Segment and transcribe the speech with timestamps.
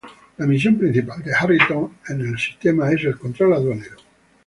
[0.39, 3.97] La misión principal de Harrington en el sistema es el control aduanero.